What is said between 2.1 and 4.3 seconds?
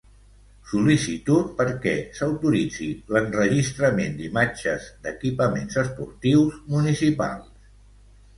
s'autoritzi l'enregistrament